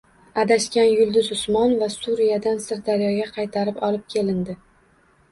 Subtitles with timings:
[0.43, 4.57] Adashgan Yulduz Usmonova– Suriyadan Sirdaryoga qaytarib olib kelindi